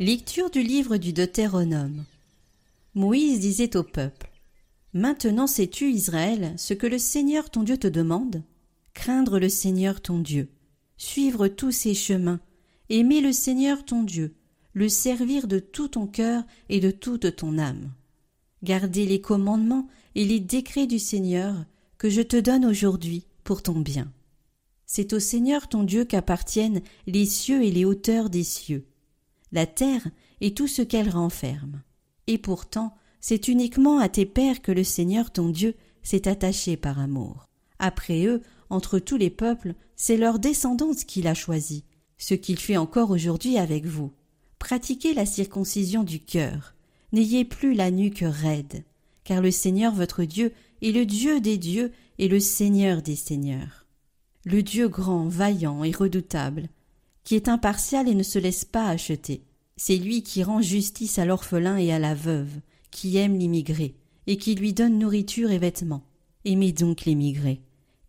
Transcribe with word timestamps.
Lecture 0.00 0.50
du 0.50 0.60
livre 0.60 0.96
du 0.96 1.12
Deutéronome. 1.12 2.04
Moïse 2.96 3.38
disait 3.38 3.76
au 3.76 3.84
peuple 3.84 4.28
Maintenant 4.92 5.46
sais-tu, 5.46 5.88
Israël, 5.88 6.52
ce 6.56 6.74
que 6.74 6.88
le 6.88 6.98
Seigneur 6.98 7.48
ton 7.48 7.62
Dieu 7.62 7.78
te 7.78 7.86
demande? 7.86 8.42
Craindre 8.92 9.38
le 9.38 9.48
Seigneur 9.48 10.00
ton 10.00 10.18
Dieu, 10.18 10.48
suivre 10.96 11.46
tous 11.46 11.70
ses 11.70 11.94
chemins, 11.94 12.40
aimer 12.88 13.20
le 13.20 13.30
Seigneur 13.30 13.84
ton 13.84 14.02
Dieu, 14.02 14.34
le 14.72 14.88
servir 14.88 15.46
de 15.46 15.60
tout 15.60 15.86
ton 15.86 16.08
cœur 16.08 16.42
et 16.68 16.80
de 16.80 16.90
toute 16.90 17.36
ton 17.36 17.56
âme. 17.56 17.92
Garder 18.64 19.06
les 19.06 19.20
commandements 19.20 19.86
et 20.16 20.24
les 20.24 20.40
décrets 20.40 20.88
du 20.88 20.98
Seigneur 20.98 21.54
que 21.98 22.10
je 22.10 22.22
te 22.22 22.36
donne 22.36 22.64
aujourd'hui 22.64 23.26
pour 23.44 23.62
ton 23.62 23.78
bien. 23.78 24.10
C'est 24.86 25.12
au 25.12 25.20
Seigneur 25.20 25.68
ton 25.68 25.84
Dieu 25.84 26.04
qu'appartiennent 26.04 26.82
les 27.06 27.26
cieux 27.26 27.62
et 27.62 27.70
les 27.70 27.84
hauteurs 27.84 28.28
des 28.28 28.44
cieux, 28.44 28.84
la 29.54 29.66
terre 29.66 30.06
et 30.40 30.52
tout 30.52 30.68
ce 30.68 30.82
qu'elle 30.82 31.08
renferme. 31.08 31.82
Et 32.26 32.38
pourtant, 32.38 32.94
c'est 33.20 33.48
uniquement 33.48 33.98
à 33.98 34.08
tes 34.08 34.26
pères 34.26 34.60
que 34.60 34.72
le 34.72 34.84
Seigneur 34.84 35.30
ton 35.30 35.48
Dieu 35.48 35.74
s'est 36.02 36.28
attaché 36.28 36.76
par 36.76 36.98
amour. 36.98 37.46
Après 37.78 38.26
eux, 38.26 38.42
entre 38.68 38.98
tous 38.98 39.16
les 39.16 39.30
peuples, 39.30 39.74
c'est 39.96 40.16
leur 40.16 40.38
descendance 40.38 41.04
qu'il 41.04 41.26
a 41.26 41.34
choisie, 41.34 41.84
ce 42.18 42.34
qu'il 42.34 42.58
fait 42.58 42.76
encore 42.76 43.10
aujourd'hui 43.10 43.56
avec 43.56 43.86
vous. 43.86 44.12
Pratiquez 44.58 45.14
la 45.14 45.26
circoncision 45.26 46.02
du 46.02 46.20
cœur. 46.20 46.74
N'ayez 47.12 47.44
plus 47.44 47.74
la 47.74 47.90
nuque 47.90 48.24
raide, 48.26 48.84
car 49.22 49.40
le 49.40 49.50
Seigneur 49.50 49.94
votre 49.94 50.24
Dieu 50.24 50.52
est 50.82 50.92
le 50.92 51.06
Dieu 51.06 51.40
des 51.40 51.58
dieux 51.58 51.92
et 52.18 52.28
le 52.28 52.40
Seigneur 52.40 53.02
des 53.02 53.16
seigneurs. 53.16 53.86
Le 54.44 54.62
Dieu 54.62 54.88
grand, 54.88 55.26
vaillant 55.28 55.84
et 55.84 55.92
redoutable, 55.92 56.68
qui 57.24 57.34
est 57.34 57.48
impartial 57.48 58.08
et 58.08 58.14
ne 58.14 58.22
se 58.22 58.38
laisse 58.38 58.64
pas 58.64 58.88
acheter. 58.88 59.42
C'est 59.76 59.96
lui 59.96 60.22
qui 60.22 60.42
rend 60.42 60.60
justice 60.60 61.18
à 61.18 61.24
l'orphelin 61.24 61.76
et 61.76 61.92
à 61.92 61.98
la 61.98 62.14
veuve, 62.14 62.60
qui 62.90 63.16
aime 63.16 63.36
l'immigré, 63.36 63.96
et 64.26 64.36
qui 64.36 64.54
lui 64.54 64.72
donne 64.72 64.98
nourriture 64.98 65.50
et 65.50 65.58
vêtements. 65.58 66.06
Aimez 66.44 66.72
donc 66.72 67.04
l'émigré, 67.04 67.60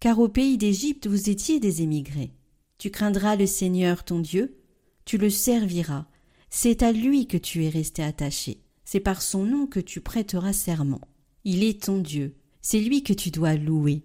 car 0.00 0.18
au 0.18 0.28
pays 0.28 0.58
d'Égypte 0.58 1.06
vous 1.06 1.30
étiez 1.30 1.60
des 1.60 1.82
émigrés. 1.82 2.32
Tu 2.78 2.90
craindras 2.90 3.36
le 3.36 3.46
Seigneur 3.46 4.04
ton 4.04 4.18
Dieu, 4.18 4.58
tu 5.04 5.16
le 5.16 5.30
serviras, 5.30 6.06
c'est 6.50 6.82
à 6.82 6.92
lui 6.92 7.26
que 7.26 7.36
tu 7.36 7.64
es 7.64 7.68
resté 7.68 8.02
attaché, 8.02 8.58
c'est 8.84 9.00
par 9.00 9.22
son 9.22 9.44
nom 9.44 9.66
que 9.66 9.80
tu 9.80 10.00
prêteras 10.00 10.52
serment. 10.52 11.00
Il 11.44 11.62
est 11.62 11.84
ton 11.84 11.98
Dieu, 11.98 12.34
c'est 12.62 12.80
lui 12.80 13.02
que 13.02 13.12
tu 13.12 13.30
dois 13.30 13.54
louer. 13.54 14.02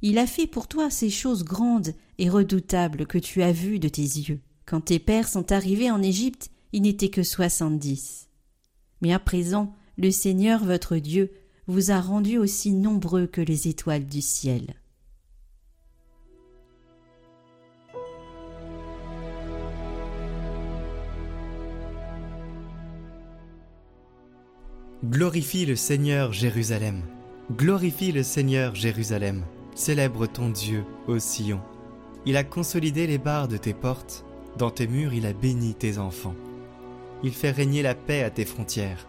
Il 0.00 0.18
a 0.18 0.26
fait 0.26 0.46
pour 0.46 0.68
toi 0.68 0.90
ces 0.90 1.10
choses 1.10 1.44
grandes 1.44 1.94
et 2.22 2.28
redoutables 2.28 3.04
que 3.04 3.18
tu 3.18 3.42
as 3.42 3.50
vues 3.50 3.80
de 3.80 3.88
tes 3.88 4.00
yeux. 4.00 4.38
Quand 4.64 4.80
tes 4.80 5.00
pères 5.00 5.26
sont 5.26 5.50
arrivés 5.50 5.90
en 5.90 6.00
Égypte, 6.00 6.50
ils 6.72 6.80
n'étaient 6.80 7.08
que 7.08 7.24
soixante-dix. 7.24 8.28
Mais 9.00 9.12
à 9.12 9.18
présent, 9.18 9.74
le 9.98 10.12
Seigneur 10.12 10.64
votre 10.64 10.98
Dieu 10.98 11.32
vous 11.66 11.90
a 11.90 12.00
rendus 12.00 12.38
aussi 12.38 12.70
nombreux 12.70 13.26
que 13.26 13.40
les 13.40 13.66
étoiles 13.66 14.06
du 14.06 14.20
ciel. 14.20 14.76
Glorifie 25.04 25.66
le 25.66 25.74
Seigneur 25.74 26.32
Jérusalem. 26.32 27.02
Glorifie 27.50 28.12
le 28.12 28.22
Seigneur 28.22 28.76
Jérusalem. 28.76 29.44
Célèbre 29.74 30.28
ton 30.28 30.50
Dieu, 30.50 30.84
ô 31.08 31.18
Sion. 31.18 31.60
Il 32.24 32.36
a 32.36 32.44
consolidé 32.44 33.06
les 33.06 33.18
barres 33.18 33.48
de 33.48 33.56
tes 33.56 33.74
portes, 33.74 34.24
dans 34.56 34.70
tes 34.70 34.86
murs 34.86 35.12
il 35.12 35.26
a 35.26 35.32
béni 35.32 35.74
tes 35.74 35.98
enfants. 35.98 36.34
Il 37.24 37.32
fait 37.32 37.50
régner 37.50 37.82
la 37.82 37.94
paix 37.94 38.22
à 38.22 38.30
tes 38.30 38.44
frontières, 38.44 39.08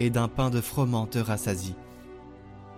et 0.00 0.10
d'un 0.10 0.28
pain 0.28 0.50
de 0.50 0.60
froment 0.60 1.06
te 1.06 1.18
rassasie. 1.18 1.76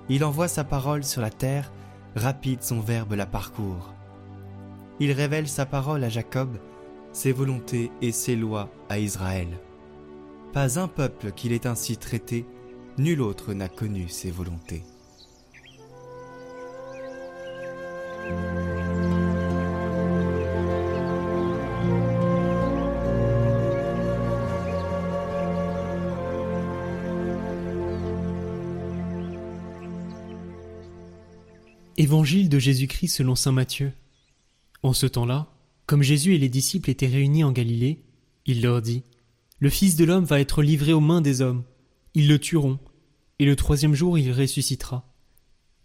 Il 0.08 0.24
envoie 0.24 0.48
sa 0.48 0.64
parole 0.64 1.04
sur 1.04 1.20
la 1.20 1.30
terre, 1.30 1.72
rapide 2.14 2.62
son 2.62 2.80
verbe 2.80 3.12
la 3.12 3.26
parcourt. 3.26 3.92
Il 4.98 5.12
révèle 5.12 5.48
sa 5.48 5.66
parole 5.66 6.02
à 6.04 6.08
Jacob, 6.08 6.58
ses 7.12 7.32
volontés 7.32 7.90
et 8.02 8.12
ses 8.12 8.36
lois 8.36 8.70
à 8.88 8.98
Israël. 8.98 9.48
Pas 10.52 10.78
un 10.80 10.88
peuple 10.88 11.32
qu'il 11.32 11.52
ait 11.52 11.66
ainsi 11.66 11.96
traité, 11.96 12.46
nul 12.98 13.20
autre 13.20 13.52
n'a 13.52 13.68
connu 13.68 14.08
ses 14.08 14.30
volontés. 14.30 14.82
Évangile 31.98 32.50
de 32.50 32.58
Jésus-Christ 32.58 33.08
selon 33.08 33.34
saint 33.34 33.52
Matthieu. 33.52 33.92
En 34.82 34.92
ce 34.92 35.06
temps-là, 35.06 35.50
comme 35.86 36.02
Jésus 36.02 36.34
et 36.34 36.38
les 36.38 36.50
disciples 36.50 36.90
étaient 36.90 37.06
réunis 37.06 37.42
en 37.42 37.52
Galilée, 37.52 38.04
il 38.44 38.60
leur 38.60 38.82
dit 38.82 39.02
Le 39.60 39.70
Fils 39.70 39.96
de 39.96 40.04
l'homme 40.04 40.26
va 40.26 40.38
être 40.38 40.62
livré 40.62 40.92
aux 40.92 41.00
mains 41.00 41.22
des 41.22 41.40
hommes. 41.40 41.64
Ils 42.12 42.28
le 42.28 42.38
tueront, 42.38 42.78
et 43.38 43.46
le 43.46 43.56
troisième 43.56 43.94
jour 43.94 44.18
il 44.18 44.30
ressuscitera. 44.30 45.10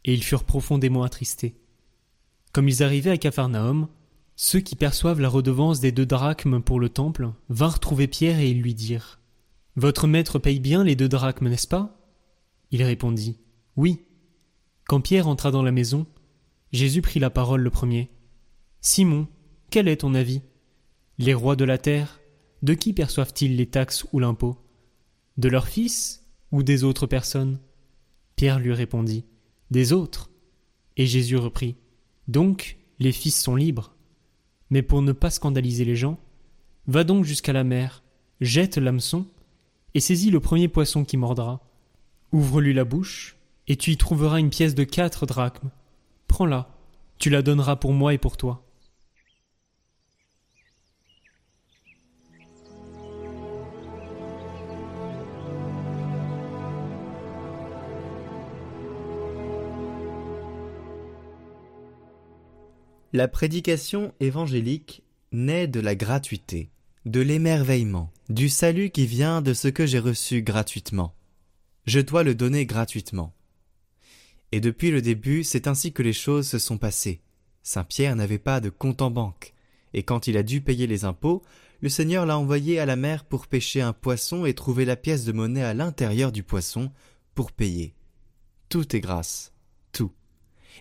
Et 0.04 0.14
ils 0.14 0.24
furent 0.24 0.44
profondément 0.44 1.04
attristés. 1.04 1.56
Comme 2.52 2.68
ils 2.68 2.84
arrivaient 2.84 3.12
à 3.12 3.18
Capharnaüm, 3.18 3.88
ceux 4.36 4.60
qui 4.60 4.76
perçoivent 4.76 5.22
la 5.22 5.30
redevance 5.30 5.80
des 5.80 5.94
deux 5.94 6.06
drachmes 6.06 6.62
pour 6.62 6.82
le 6.82 6.90
temple 6.90 7.32
vinrent 7.48 7.80
trouver 7.80 8.08
Pierre 8.08 8.40
et 8.40 8.50
ils 8.50 8.62
lui 8.62 8.74
dirent 8.74 9.22
Votre 9.78 10.08
maître 10.08 10.40
paye 10.40 10.60
bien 10.60 10.84
les 10.84 10.98
deux 10.98 11.10
drachmes, 11.10 11.48
n'est-ce 11.48 11.70
pas? 11.70 11.98
Il 12.72 12.84
répondit 12.84 13.38
Oui. 13.78 14.02
Quand 14.91 15.00
Pierre 15.00 15.29
entra 15.29 15.52
dans 15.52 15.63
la 15.63 15.72
maison, 15.72 16.06
Jésus 16.74 17.02
prit 17.02 17.22
la 17.22 17.29
parole 17.29 17.62
le 17.62 17.69
premier. 17.69 18.09
Simon, 18.81 19.25
quel 19.69 19.88
est 19.88 20.02
ton 20.02 20.13
avis? 20.13 20.41
Les 21.18 21.34
rois 21.34 21.56
de 21.56 21.63
la 21.63 21.78
terre, 21.78 22.19
de 22.62 22.74
qui 22.74 22.91
perçoivent-ils 22.91 23.56
les 23.56 23.68
taxes 23.68 24.06
ou 24.12 24.19
l'impôt? 24.19 24.57
De 25.38 25.47
leurs 25.47 25.69
fils 25.69 26.28
ou 26.51 26.62
des 26.62 26.84
autres 26.84 27.07
personnes? 27.07 27.57
Pierre 28.35 28.59
lui 28.59 28.74
répondit 28.74 29.24
Des 29.69 29.94
autres. 29.94 30.30
Et 30.97 31.06
Jésus 31.06 31.38
reprit 31.38 31.78
Donc, 32.28 32.78
les 33.00 33.13
fils 33.13 33.41
sont 33.41 33.56
libres. 33.56 33.96
Mais 34.72 34.81
pour 34.81 35.01
ne 35.01 35.13
pas 35.13 35.30
scandaliser 35.30 35.85
les 35.85 35.96
gens, 35.96 36.19
va 36.88 37.06
donc 37.06 37.24
jusqu'à 37.24 37.53
la 37.53 37.63
mer, 37.63 38.03
jette 38.41 38.75
l'hameçon, 38.75 39.25
et 39.94 40.01
saisis 40.01 40.31
le 40.31 40.41
premier 40.41 40.68
poisson 40.68 41.06
qui 41.06 41.16
mordra. 41.16 41.62
Ouvre-lui 42.34 42.74
la 42.74 42.84
bouche, 42.84 43.38
et 43.72 43.78
tu 43.78 43.92
y 43.92 43.96
trouveras 43.96 44.40
une 44.40 44.50
pièce 44.50 44.76
de 44.76 44.84
quatre 44.84 45.26
drachmes. 45.26 45.70
Prends-la, 46.28 46.68
tu 47.20 47.30
la 47.30 47.42
donneras 47.42 47.78
pour 47.78 47.94
moi 47.94 48.14
et 48.14 48.18
pour 48.18 48.36
toi. 48.36 48.66
La 63.13 63.30
prédication 63.30 64.13
évangélique 64.19 65.04
naît 65.31 65.69
de 65.69 65.80
la 65.80 65.95
gratuité, 65.95 66.72
de 67.06 67.22
l'émerveillement, 67.22 68.12
du 68.28 68.50
salut 68.50 68.90
qui 68.90 69.06
vient 69.06 69.42
de 69.42 69.54
ce 69.54 69.69
que 69.69 69.86
j'ai 69.86 70.00
reçu 70.00 70.42
gratuitement. 70.42 71.16
Je 71.86 72.01
dois 72.01 72.24
le 72.24 72.36
donner 72.36 72.66
gratuitement. 72.66 73.34
Et 74.51 74.59
depuis 74.59 74.92
le 74.92 75.01
début, 75.01 75.44
c'est 75.44 75.68
ainsi 75.68 75.94
que 75.94 76.03
les 76.03 76.13
choses 76.13 76.48
se 76.48 76.59
sont 76.59 76.77
passées. 76.77 77.21
Saint 77.63 77.83
Pierre 77.83 78.15
n'avait 78.15 78.39
pas 78.39 78.59
de 78.59 78.69
compte 78.69 79.01
en 79.01 79.12
banque, 79.12 79.53
et 79.94 80.03
quand 80.03 80.27
il 80.27 80.36
a 80.38 80.44
dû 80.44 80.62
payer 80.62 80.88
les 80.88 81.06
impôts, 81.06 81.44
le 81.81 81.89
Seigneur 81.89 82.25
l'a 82.25 82.38
envoyé 82.38 82.80
à 82.80 82.86
la 82.86 82.95
mer 82.95 83.25
pour 83.25 83.48
pêcher 83.48 83.81
un 83.81 83.94
poisson 83.94 84.45
et 84.45 84.53
trouver 84.53 84.86
la 84.86 84.95
pièce 84.95 85.25
de 85.25 85.31
monnaie 85.31 85.63
à 85.63 85.74
l'intérieur 85.74 86.31
du 86.31 86.44
poisson 86.44 86.92
pour 87.33 87.51
payer. 87.51 87.95
Tout 88.69 88.95
est 88.95 89.00
grâce, 89.00 89.53
tout. 89.92 90.12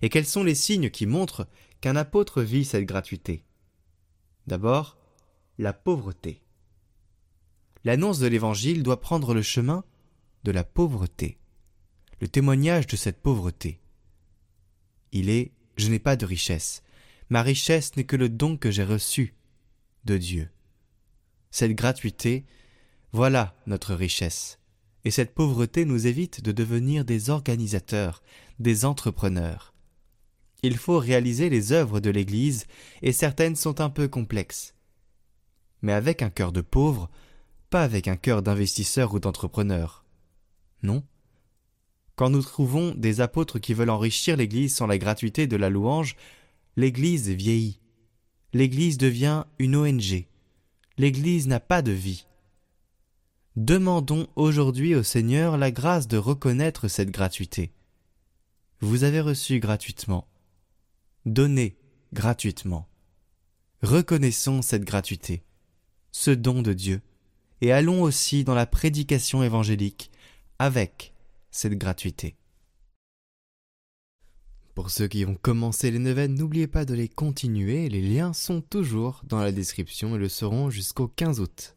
Et 0.02 0.08
quels 0.08 0.26
sont 0.26 0.44
les 0.44 0.55
signes 0.55 0.90
qui 0.90 1.06
montrent 1.06 1.46
qu'un 1.81 1.96
apôtre 1.96 2.43
vit 2.43 2.64
cette 2.64 2.84
gratuité? 2.84 3.44
D'abord, 4.46 4.99
la 5.58 5.73
pauvreté. 5.73 6.43
L'annonce 7.84 8.19
de 8.19 8.26
l'Évangile 8.26 8.82
doit 8.82 9.00
prendre 9.00 9.32
le 9.32 9.43
chemin 9.43 9.84
de 10.44 10.52
la 10.52 10.64
pauvreté 10.64 11.39
le 12.20 12.28
témoignage 12.28 12.87
de 12.87 12.96
cette 12.96 13.20
pauvreté. 13.20 13.81
Il 15.12 15.31
est 15.31 15.52
Je 15.76 15.88
n'ai 15.88 15.99
pas 15.99 16.17
de 16.17 16.26
richesse. 16.26 16.82
Ma 17.31 17.43
richesse 17.43 17.96
n'est 17.96 18.05
que 18.05 18.17
le 18.17 18.28
don 18.28 18.56
que 18.56 18.70
j'ai 18.70 18.84
reçu 18.84 19.34
de 20.05 20.19
Dieu. 20.19 20.50
Cette 21.50 21.72
gratuité, 21.72 22.44
voilà 23.12 23.55
notre 23.67 23.94
richesse. 23.94 24.58
Et 25.05 25.11
cette 25.11 25.34
pauvreté 25.34 25.84
nous 25.87 26.06
évite 26.06 26.43
de 26.43 26.52
devenir 26.52 27.05
des 27.05 27.31
organisateurs, 27.31 28.23
des 28.58 28.84
entrepreneurs. 28.84 29.73
Il 30.62 30.76
faut 30.76 30.99
réaliser 30.99 31.49
les 31.49 31.73
œuvres 31.73 32.00
de 32.00 32.11
l'Église, 32.11 32.66
et 33.00 33.12
certaines 33.12 33.56
sont 33.56 33.81
un 33.81 33.88
peu 33.88 34.08
complexes. 34.08 34.75
Mais 35.81 35.94
avec 35.94 36.20
un 36.20 36.28
cœur 36.28 36.52
de 36.52 36.61
pauvre, 36.61 37.08
pas 37.70 37.82
avec 37.82 38.08
un 38.08 38.16
cœur 38.16 38.43
d'investisseur 38.43 39.14
ou 39.14 39.20
d'entrepreneur. 39.20 40.05
Non. 40.82 41.02
Quand 42.20 42.28
nous 42.28 42.43
trouvons 42.43 42.94
des 42.94 43.22
apôtres 43.22 43.58
qui 43.58 43.72
veulent 43.72 43.88
enrichir 43.88 44.37
l'Église 44.37 44.75
sans 44.75 44.87
la 44.87 44.99
gratuité 44.99 45.46
de 45.46 45.56
la 45.56 45.70
louange, 45.70 46.17
l'Église 46.76 47.31
vieillit. 47.31 47.81
L'Église 48.52 48.99
devient 48.99 49.44
une 49.58 49.75
ONG. 49.75 50.26
L'Église 50.99 51.46
n'a 51.46 51.61
pas 51.61 51.81
de 51.81 51.93
vie. 51.93 52.26
Demandons 53.56 54.28
aujourd'hui 54.37 54.94
au 54.94 55.02
Seigneur 55.02 55.56
la 55.56 55.70
grâce 55.70 56.08
de 56.08 56.19
reconnaître 56.19 56.88
cette 56.88 57.11
gratuité. 57.11 57.72
Vous 58.81 59.05
avez 59.05 59.23
reçu 59.23 59.58
gratuitement. 59.58 60.28
Donnez 61.25 61.78
gratuitement. 62.12 62.87
Reconnaissons 63.81 64.61
cette 64.61 64.84
gratuité, 64.84 65.43
ce 66.12 66.32
don 66.32 66.61
de 66.61 66.75
Dieu, 66.75 67.00
et 67.62 67.73
allons 67.73 68.02
aussi 68.02 68.44
dans 68.44 68.55
la 68.55 68.66
prédication 68.66 69.43
évangélique 69.43 70.11
avec 70.58 71.14
cette 71.50 71.75
gratuité. 71.75 72.37
Pour 74.75 74.91
ceux 74.91 75.08
qui 75.08 75.26
ont 75.26 75.35
commencé 75.35 75.91
les 75.91 75.99
neuvaines, 75.99 76.35
n'oubliez 76.35 76.67
pas 76.67 76.85
de 76.85 76.94
les 76.94 77.08
continuer, 77.08 77.88
les 77.88 78.00
liens 78.00 78.32
sont 78.32 78.61
toujours 78.61 79.23
dans 79.25 79.41
la 79.41 79.52
description 79.52 80.14
et 80.14 80.19
le 80.19 80.29
seront 80.29 80.70
jusqu'au 80.70 81.08
15 81.08 81.41
août. 81.41 81.76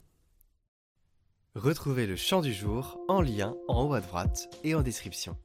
Retrouvez 1.56 2.08
le 2.08 2.16
chant 2.16 2.42
du 2.42 2.54
jour 2.54 3.00
en 3.08 3.22
lien 3.22 3.56
en 3.68 3.84
haut 3.84 3.94
à 3.94 4.02
droite 4.02 4.50
et 4.64 4.74
en 4.74 4.82
description. 4.82 5.38